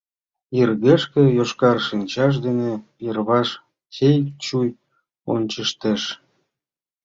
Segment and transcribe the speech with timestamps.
[0.57, 2.71] Йыргешке йошкар шинчаж дене
[3.05, 3.49] йырваш
[3.95, 4.69] чый-чуй
[5.33, 6.01] ончыштеш.